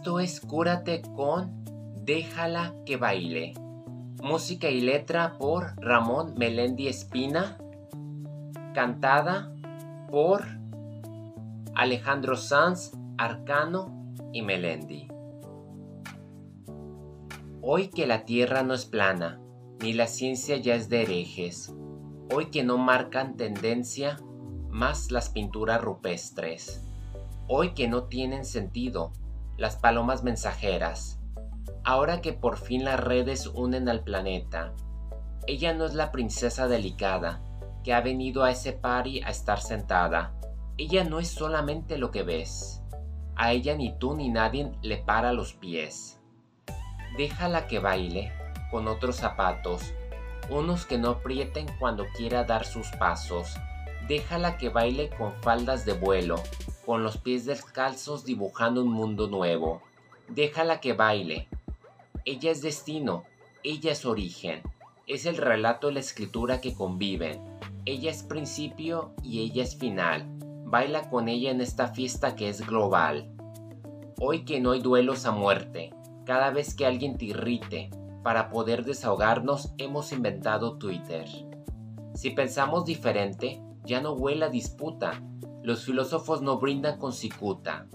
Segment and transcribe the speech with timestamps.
[0.00, 1.62] Esto es Cúrate con
[2.06, 3.52] Déjala que baile.
[4.22, 7.58] Música y letra por Ramón Melendi Espina.
[8.72, 9.54] Cantada
[10.10, 10.46] por
[11.74, 15.08] Alejandro Sanz, Arcano y Melendi.
[17.60, 19.38] Hoy que la tierra no es plana,
[19.82, 21.74] ni la ciencia ya es de herejes.
[22.34, 24.18] Hoy que no marcan tendencia
[24.70, 26.86] más las pinturas rupestres.
[27.48, 29.12] Hoy que no tienen sentido
[29.60, 31.20] las palomas mensajeras.
[31.84, 34.72] Ahora que por fin las redes unen al planeta,
[35.46, 37.42] ella no es la princesa delicada
[37.84, 40.32] que ha venido a ese party a estar sentada.
[40.78, 42.82] Ella no es solamente lo que ves.
[43.36, 46.18] A ella ni tú ni nadie le para los pies.
[47.18, 48.32] Déjala que baile
[48.70, 49.92] con otros zapatos,
[50.48, 53.56] unos que no aprieten cuando quiera dar sus pasos.
[54.08, 56.42] Déjala que baile con faldas de vuelo,
[56.90, 59.80] con los pies descalzos dibujando un mundo nuevo.
[60.26, 61.46] Déjala que baile.
[62.24, 63.22] Ella es destino,
[63.62, 64.60] ella es origen,
[65.06, 67.44] es el relato y la escritura que conviven.
[67.84, 70.26] Ella es principio y ella es final.
[70.64, 73.30] Baila con ella en esta fiesta que es global.
[74.18, 75.94] Hoy que no hay duelos a muerte,
[76.26, 77.90] cada vez que alguien te irrite,
[78.24, 81.28] para poder desahogarnos hemos inventado Twitter.
[82.14, 85.22] Si pensamos diferente, ya no huele disputa,
[85.62, 87.86] los filósofos no brindan con cicuta.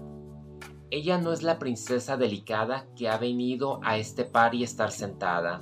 [0.90, 5.58] Ella no es la princesa delicada que ha venido a este par y estar sentada.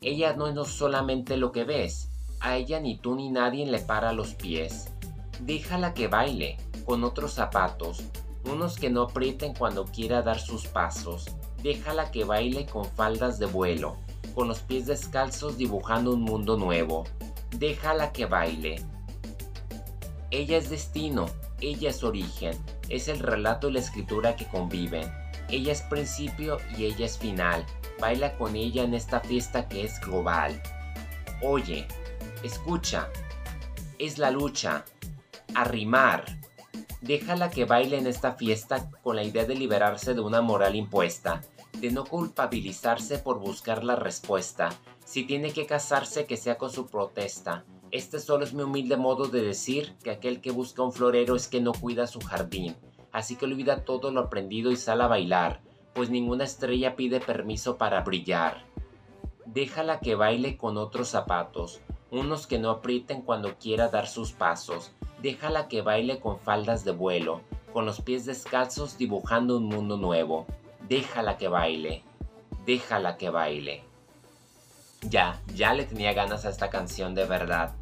[0.00, 4.12] Ella no es solamente lo que ves, a ella ni tú ni nadie le para
[4.12, 4.90] los pies.
[5.40, 8.02] Déjala que baile, con otros zapatos,
[8.50, 11.26] unos que no aprieten cuando quiera dar sus pasos.
[11.62, 13.96] Déjala que baile con faldas de vuelo,
[14.34, 17.04] con los pies descalzos dibujando un mundo nuevo.
[17.58, 18.76] Déjala que baile,
[20.36, 21.26] ella es destino,
[21.60, 25.08] ella es origen, es el relato y la escritura que conviven.
[25.48, 27.64] Ella es principio y ella es final.
[28.00, 30.60] Baila con ella en esta fiesta que es global.
[31.40, 31.86] Oye,
[32.42, 33.08] escucha,
[33.98, 34.84] es la lucha.
[35.54, 36.24] Arrimar.
[37.00, 41.42] Déjala que baile en esta fiesta con la idea de liberarse de una moral impuesta,
[41.78, 44.70] de no culpabilizarse por buscar la respuesta.
[45.04, 47.64] Si tiene que casarse, que sea con su protesta
[47.94, 51.46] este solo es mi humilde modo de decir que aquel que busca un florero es
[51.46, 52.74] que no cuida su jardín,
[53.12, 55.60] así que olvida todo lo aprendido y sal a bailar,
[55.94, 58.64] pues ninguna estrella pide permiso para brillar.
[59.46, 64.90] Déjala que baile con otros zapatos, unos que no aprieten cuando quiera dar sus pasos.
[65.22, 70.46] Déjala que baile con faldas de vuelo, con los pies descalzos dibujando un mundo nuevo.
[70.88, 72.02] Déjala que baile,
[72.66, 73.84] déjala que baile.
[75.02, 77.76] Ya, ya le tenía ganas a esta canción de verdad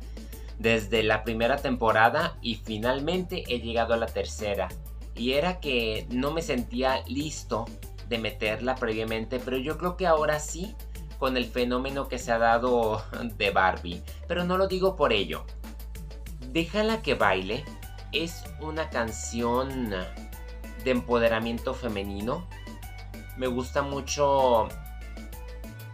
[0.63, 4.69] desde la primera temporada y finalmente he llegado a la tercera.
[5.17, 7.67] Y era que no me sentía listo
[8.09, 10.75] de meterla previamente, pero yo creo que ahora sí,
[11.19, 13.03] con el fenómeno que se ha dado
[13.37, 14.03] de Barbie.
[14.29, 15.45] Pero no lo digo por ello.
[16.53, 17.65] Déjala que baile
[18.13, 19.91] es una canción
[20.85, 22.47] de empoderamiento femenino.
[23.37, 24.69] Me gusta mucho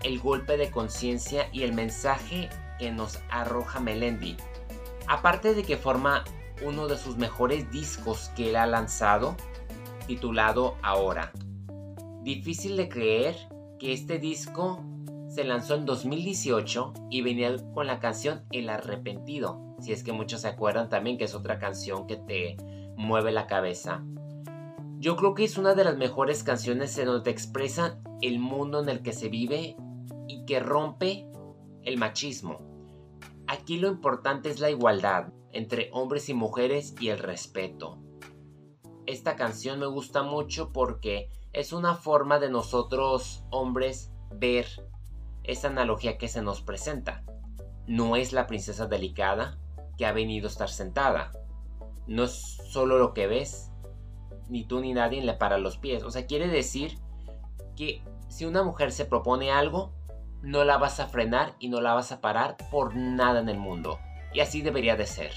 [0.02, 4.36] el golpe de conciencia y el mensaje que nos arroja Melendi.
[5.08, 6.24] Aparte de que forma
[6.64, 9.36] uno de sus mejores discos que él ha lanzado,
[10.06, 11.32] titulado Ahora.
[12.22, 13.36] Difícil de creer
[13.78, 14.84] que este disco
[15.28, 20.42] se lanzó en 2018 y venía con la canción El Arrepentido, si es que muchos
[20.42, 22.56] se acuerdan también que es otra canción que te
[22.96, 24.02] mueve la cabeza.
[24.98, 28.88] Yo creo que es una de las mejores canciones en donde expresa el mundo en
[28.88, 29.76] el que se vive
[30.26, 31.26] y que rompe
[31.84, 32.67] el machismo.
[33.50, 37.98] Aquí lo importante es la igualdad entre hombres y mujeres y el respeto.
[39.06, 44.66] Esta canción me gusta mucho porque es una forma de nosotros hombres ver
[45.44, 47.24] esa analogía que se nos presenta.
[47.86, 49.58] No es la princesa delicada
[49.96, 51.30] que ha venido a estar sentada.
[52.06, 53.70] No es solo lo que ves,
[54.50, 56.02] ni tú ni nadie le para los pies.
[56.02, 56.98] O sea, quiere decir
[57.76, 59.94] que si una mujer se propone algo,
[60.42, 63.58] no la vas a frenar y no la vas a parar por nada en el
[63.58, 63.98] mundo.
[64.32, 65.32] Y así debería de ser.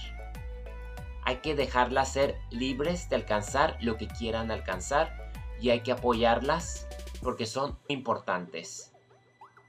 [1.24, 6.88] Hay que dejarlas ser libres de alcanzar lo que quieran alcanzar y hay que apoyarlas
[7.22, 8.92] porque son importantes.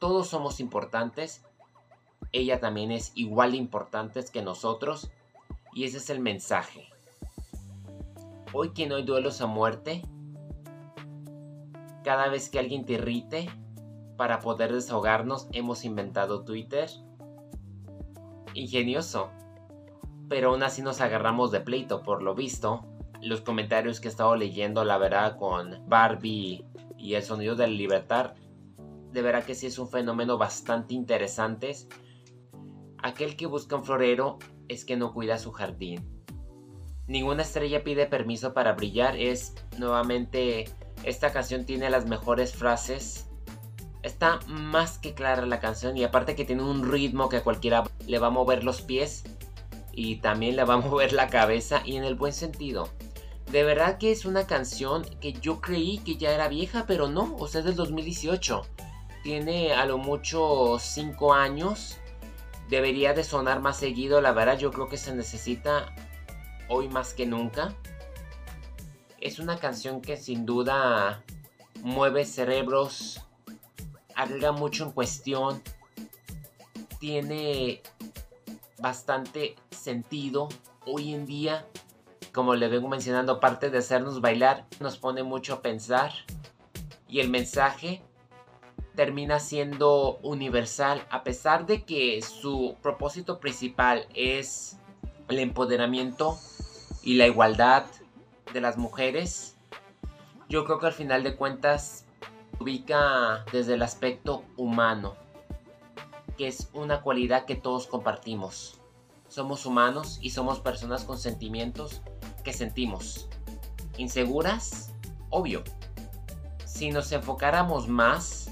[0.01, 1.45] Todos somos importantes.
[2.33, 5.11] Ella también es igual de importante que nosotros
[5.75, 6.89] y ese es el mensaje.
[8.53, 10.03] Hoy que no hay duelos a muerte,
[12.05, 13.49] cada vez que alguien te irrite,
[14.23, 16.89] para poder desahogarnos hemos inventado Twitter.
[18.55, 19.33] Ingenioso.
[20.29, 22.87] Pero aún así nos agarramos de pleito, por lo visto.
[23.21, 26.65] Los comentarios que he estado leyendo, la verdad, con Barbie
[26.97, 28.35] y el sonido de la libertad,
[29.11, 31.75] de verdad que sí es un fenómeno bastante interesante.
[32.99, 34.39] Aquel que busca un florero
[34.69, 36.23] es que no cuida su jardín.
[37.09, 40.67] Ninguna estrella pide permiso para brillar es nuevamente
[41.03, 43.29] esta canción tiene las mejores frases.
[44.03, 47.85] Está más que clara la canción y aparte que tiene un ritmo que a cualquiera
[48.07, 49.25] le va a mover los pies
[49.93, 52.89] y también le va a mover la cabeza y en el buen sentido.
[53.51, 57.37] De verdad que es una canción que yo creí que ya era vieja, pero no,
[57.39, 58.63] o sea, es del 2018.
[59.23, 61.99] Tiene a lo mucho 5 años.
[62.71, 65.95] Debería de sonar más seguido, la verdad yo creo que se necesita
[66.69, 67.75] hoy más que nunca.
[69.21, 71.23] Es una canción que sin duda
[71.83, 73.21] mueve cerebros,
[74.17, 75.63] agrega mucho en cuestión,
[76.99, 77.83] tiene
[78.79, 80.49] bastante sentido
[80.87, 81.67] hoy en día.
[82.33, 86.13] Como le vengo mencionando, aparte de hacernos bailar, nos pone mucho a pensar.
[87.09, 88.03] Y el mensaje
[88.95, 94.79] termina siendo universal, a pesar de que su propósito principal es
[95.29, 96.39] el empoderamiento
[97.03, 97.85] y la igualdad
[98.53, 99.57] de las mujeres.
[100.49, 102.07] Yo creo que al final de cuentas
[102.59, 105.17] ubica desde el aspecto humano
[106.37, 108.81] que es una cualidad que todos compartimos.
[109.29, 112.03] Somos humanos y somos personas con sentimientos
[112.45, 113.29] que sentimos.
[113.97, 114.93] ¿Inseguras?
[115.31, 115.63] Obvio.
[116.65, 118.51] Si nos enfocáramos más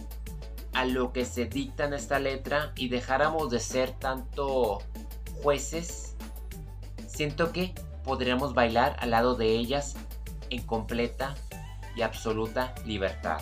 [0.73, 4.79] a lo que se dicta en esta letra y dejáramos de ser tanto
[5.43, 6.17] jueces,
[7.06, 7.75] siento que
[8.05, 9.96] podríamos bailar al lado de ellas
[10.49, 11.35] en completa
[11.96, 13.41] y absoluta libertad.